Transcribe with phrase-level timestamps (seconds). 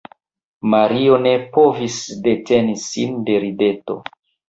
[0.73, 4.05] Mario ne povis deteni sin de rideto.